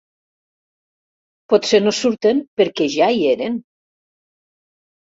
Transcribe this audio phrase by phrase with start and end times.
[1.53, 3.63] Potser no surten perquè ja hi eren!